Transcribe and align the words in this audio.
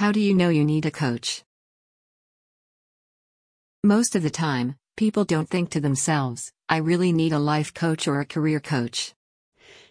How 0.00 0.12
do 0.12 0.18
you 0.18 0.32
know 0.32 0.48
you 0.48 0.64
need 0.64 0.86
a 0.86 0.90
coach? 0.90 1.44
Most 3.84 4.16
of 4.16 4.22
the 4.22 4.30
time, 4.30 4.76
people 4.96 5.26
don't 5.26 5.50
think 5.50 5.68
to 5.72 5.78
themselves, 5.78 6.50
I 6.70 6.78
really 6.78 7.12
need 7.12 7.34
a 7.34 7.38
life 7.38 7.74
coach 7.74 8.08
or 8.08 8.18
a 8.18 8.24
career 8.24 8.60
coach. 8.60 9.12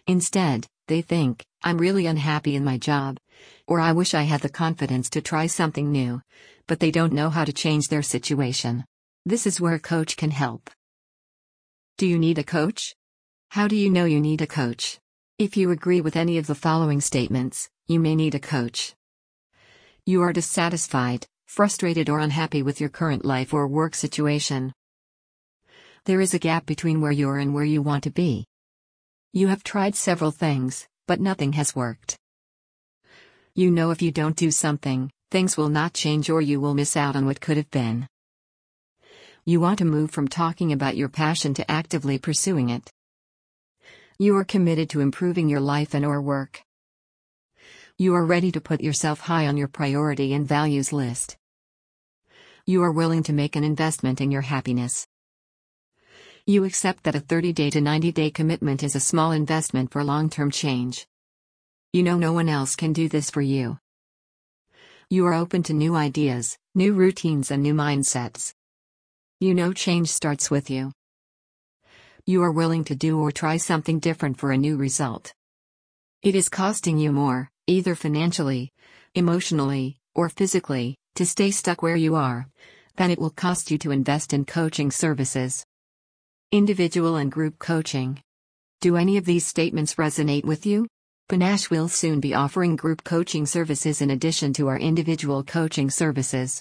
Instead, 0.08 0.66
they 0.88 1.00
think, 1.00 1.46
I'm 1.62 1.78
really 1.78 2.06
unhappy 2.06 2.56
in 2.56 2.64
my 2.64 2.76
job. 2.76 3.18
Or 3.68 3.78
I 3.78 3.92
wish 3.92 4.12
I 4.12 4.22
had 4.22 4.40
the 4.40 4.48
confidence 4.48 5.10
to 5.10 5.20
try 5.20 5.46
something 5.46 5.92
new. 5.92 6.22
But 6.66 6.80
they 6.80 6.90
don't 6.90 7.12
know 7.12 7.30
how 7.30 7.44
to 7.44 7.52
change 7.52 7.86
their 7.86 8.02
situation. 8.02 8.84
This 9.24 9.46
is 9.46 9.60
where 9.60 9.74
a 9.74 9.78
coach 9.78 10.16
can 10.16 10.32
help. 10.32 10.70
Do 11.98 12.06
you 12.08 12.18
need 12.18 12.38
a 12.38 12.42
coach? 12.58 12.96
How 13.50 13.68
do 13.68 13.76
you 13.76 13.88
know 13.88 14.06
you 14.06 14.20
need 14.20 14.42
a 14.42 14.48
coach? 14.48 14.98
If 15.38 15.56
you 15.56 15.70
agree 15.70 16.00
with 16.00 16.16
any 16.16 16.36
of 16.36 16.48
the 16.48 16.56
following 16.56 17.00
statements, 17.00 17.70
you 17.86 18.00
may 18.00 18.16
need 18.16 18.34
a 18.34 18.40
coach. 18.40 18.96
You 20.10 20.22
are 20.22 20.32
dissatisfied, 20.32 21.28
frustrated, 21.46 22.10
or 22.10 22.18
unhappy 22.18 22.64
with 22.64 22.80
your 22.80 22.88
current 22.90 23.24
life 23.24 23.54
or 23.54 23.68
work 23.68 23.94
situation. 23.94 24.72
There 26.04 26.20
is 26.20 26.34
a 26.34 26.40
gap 26.40 26.66
between 26.66 27.00
where 27.00 27.12
you 27.12 27.28
are 27.28 27.38
and 27.38 27.54
where 27.54 27.62
you 27.62 27.80
want 27.80 28.02
to 28.02 28.10
be. 28.10 28.44
You 29.32 29.46
have 29.46 29.62
tried 29.62 29.94
several 29.94 30.32
things, 30.32 30.88
but 31.06 31.20
nothing 31.20 31.52
has 31.52 31.76
worked. 31.76 32.18
You 33.54 33.70
know 33.70 33.92
if 33.92 34.02
you 34.02 34.10
don't 34.10 34.34
do 34.34 34.50
something, 34.50 35.12
things 35.30 35.56
will 35.56 35.68
not 35.68 35.94
change 35.94 36.28
or 36.28 36.40
you 36.40 36.60
will 36.60 36.74
miss 36.74 36.96
out 36.96 37.14
on 37.14 37.24
what 37.24 37.40
could 37.40 37.56
have 37.56 37.70
been. 37.70 38.08
You 39.44 39.60
want 39.60 39.78
to 39.78 39.84
move 39.84 40.10
from 40.10 40.26
talking 40.26 40.72
about 40.72 40.96
your 40.96 41.08
passion 41.08 41.54
to 41.54 41.70
actively 41.70 42.18
pursuing 42.18 42.68
it. 42.68 42.90
You 44.18 44.36
are 44.38 44.44
committed 44.44 44.90
to 44.90 45.02
improving 45.02 45.48
your 45.48 45.60
life 45.60 45.94
and 45.94 46.04
or 46.04 46.20
work. 46.20 46.64
You 48.00 48.14
are 48.14 48.24
ready 48.24 48.50
to 48.52 48.62
put 48.62 48.80
yourself 48.80 49.20
high 49.20 49.46
on 49.46 49.58
your 49.58 49.68
priority 49.68 50.32
and 50.32 50.48
values 50.48 50.90
list. 50.90 51.36
You 52.64 52.82
are 52.82 52.92
willing 52.92 53.22
to 53.24 53.34
make 53.34 53.56
an 53.56 53.62
investment 53.62 54.22
in 54.22 54.30
your 54.30 54.40
happiness. 54.40 55.06
You 56.46 56.64
accept 56.64 57.04
that 57.04 57.14
a 57.14 57.20
30 57.20 57.52
day 57.52 57.68
to 57.68 57.82
90 57.82 58.10
day 58.12 58.30
commitment 58.30 58.82
is 58.82 58.96
a 58.96 59.00
small 59.00 59.32
investment 59.32 59.92
for 59.92 60.02
long 60.02 60.30
term 60.30 60.50
change. 60.50 61.06
You 61.92 62.02
know 62.02 62.16
no 62.16 62.32
one 62.32 62.48
else 62.48 62.74
can 62.74 62.94
do 62.94 63.06
this 63.06 63.28
for 63.28 63.42
you. 63.42 63.78
You 65.10 65.26
are 65.26 65.34
open 65.34 65.62
to 65.64 65.74
new 65.74 65.94
ideas, 65.94 66.56
new 66.74 66.94
routines, 66.94 67.50
and 67.50 67.62
new 67.62 67.74
mindsets. 67.74 68.54
You 69.40 69.52
know 69.52 69.74
change 69.74 70.08
starts 70.08 70.50
with 70.50 70.70
you. 70.70 70.92
You 72.24 72.42
are 72.44 72.50
willing 72.50 72.84
to 72.84 72.94
do 72.94 73.20
or 73.20 73.30
try 73.30 73.58
something 73.58 73.98
different 73.98 74.38
for 74.38 74.52
a 74.52 74.56
new 74.56 74.78
result. 74.78 75.34
It 76.22 76.34
is 76.34 76.48
costing 76.48 76.96
you 76.96 77.12
more, 77.12 77.49
either 77.70 77.94
financially, 77.94 78.72
emotionally, 79.14 79.96
or 80.16 80.28
physically, 80.28 80.96
to 81.14 81.24
stay 81.24 81.52
stuck 81.52 81.82
where 81.82 81.94
you 81.94 82.16
are, 82.16 82.48
then 82.96 83.12
it 83.12 83.18
will 83.18 83.30
cost 83.30 83.70
you 83.70 83.78
to 83.78 83.92
invest 83.92 84.32
in 84.32 84.44
coaching 84.44 84.90
services. 84.90 85.64
Individual 86.50 87.14
and 87.14 87.30
group 87.30 87.60
coaching. 87.60 88.20
Do 88.80 88.96
any 88.96 89.16
of 89.16 89.24
these 89.24 89.46
statements 89.46 89.94
resonate 89.94 90.44
with 90.44 90.66
you? 90.66 90.88
paNASH 91.28 91.70
will 91.70 91.88
soon 91.88 92.18
be 92.18 92.34
offering 92.34 92.74
group 92.74 93.04
coaching 93.04 93.46
services 93.46 94.02
in 94.02 94.10
addition 94.10 94.52
to 94.52 94.66
our 94.66 94.78
individual 94.78 95.44
coaching 95.44 95.88
services. 95.88 96.60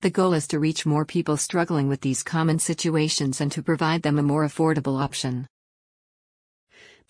The 0.00 0.08
goal 0.08 0.32
is 0.32 0.46
to 0.48 0.58
reach 0.58 0.86
more 0.86 1.04
people 1.04 1.36
struggling 1.36 1.86
with 1.86 2.00
these 2.00 2.22
common 2.22 2.58
situations 2.58 3.42
and 3.42 3.52
to 3.52 3.62
provide 3.62 4.00
them 4.00 4.18
a 4.18 4.22
more 4.22 4.46
affordable 4.46 4.98
option. 4.98 5.46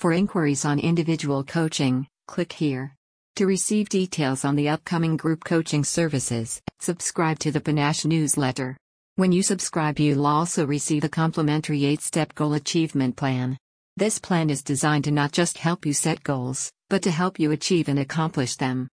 For 0.00 0.12
inquiries 0.12 0.64
on 0.64 0.80
individual 0.80 1.44
coaching, 1.44 2.08
click 2.28 2.52
here. 2.52 2.94
To 3.36 3.46
receive 3.46 3.88
details 3.88 4.44
on 4.44 4.54
the 4.54 4.68
upcoming 4.68 5.16
group 5.16 5.42
coaching 5.44 5.82
services, 5.82 6.60
subscribe 6.78 7.38
to 7.40 7.50
the 7.50 7.60
paNASH 7.60 8.04
newsletter. 8.04 8.76
When 9.16 9.32
you 9.32 9.42
subscribe, 9.42 9.98
you'll 9.98 10.26
also 10.26 10.66
receive 10.66 11.04
a 11.04 11.08
complimentary 11.08 11.84
8 11.84 12.00
step 12.02 12.34
goal 12.34 12.54
achievement 12.54 13.16
plan. 13.16 13.56
This 13.96 14.18
plan 14.18 14.50
is 14.50 14.62
designed 14.62 15.04
to 15.04 15.10
not 15.10 15.32
just 15.32 15.58
help 15.58 15.86
you 15.86 15.92
set 15.92 16.22
goals, 16.22 16.70
but 16.90 17.02
to 17.02 17.10
help 17.10 17.40
you 17.40 17.50
achieve 17.52 17.88
and 17.88 17.98
accomplish 17.98 18.56
them. 18.56 18.88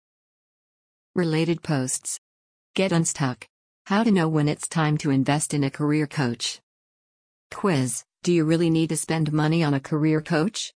Related 1.15 1.63
posts 1.63 2.19
Get 2.75 2.93
unstuck. 2.93 3.47
How 3.87 4.03
to 4.03 4.11
know 4.11 4.29
when 4.29 4.49
it's 4.49 4.67
time 4.69 4.99
to 4.99 5.11
invest 5.11 5.55
in 5.55 5.65
a 5.65 5.71
career 5.71 6.07
coach. 6.07 6.61
Quiz 7.51 8.05
Do 8.23 8.33
you 8.33 8.45
really 8.45 8.69
need 8.69 8.89
to 8.89 8.97
spend 8.97 9.33
money 9.33 9.63
on 9.63 9.75
a 9.75 9.81
career 9.81 10.21
coach? 10.21 10.74